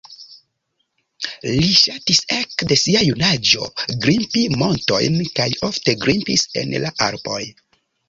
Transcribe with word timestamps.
Li 1.47 1.67
ŝatis 1.81 2.21
ekde 2.37 2.79
sia 2.85 3.05
junaĝo 3.09 3.69
grimpi 4.07 4.49
montojn 4.65 5.23
kaj 5.41 5.49
ofte 5.73 5.99
grimpis 6.07 6.51
en 6.65 6.79
la 6.89 6.99
Alpoj. 7.11 7.43